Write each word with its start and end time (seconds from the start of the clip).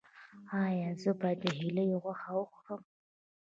ایا 0.63 0.89
زه 1.01 1.11
باید 1.19 1.39
د 1.43 1.45
هیلۍ 1.59 1.89
غوښه 2.03 2.31
وخورم؟ 2.39 2.81